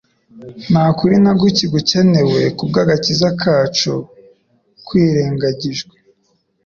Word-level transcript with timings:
Nta 0.69 0.85
kuri 0.97 1.15
na 1.23 1.31
guke 1.39 1.65
gukenewe 1.73 2.41
kubw'agakiza 2.57 3.27
kacu 3.41 3.93
kwirengagijwe, 4.87 5.95